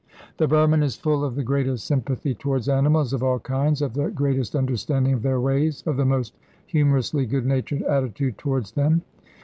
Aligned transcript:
The 0.37 0.47
Burman 0.47 0.81
is 0.81 0.95
full 0.95 1.23
of 1.23 1.35
the 1.35 1.43
greatest 1.43 1.85
sympathy 1.85 2.33
towards 2.33 2.67
animals 2.67 3.13
of 3.13 3.21
all 3.21 3.37
kinds, 3.37 3.83
of 3.83 3.93
the 3.93 4.09
greatest 4.09 4.55
understanding 4.55 5.13
of 5.13 5.21
their 5.21 5.39
ways, 5.39 5.83
of 5.85 5.95
the 5.95 6.05
most 6.05 6.33
humorously 6.65 7.27
good 7.27 7.45
natured 7.45 7.83
attitude 7.83 8.39
towards 8.39 8.71
them. 8.71 9.03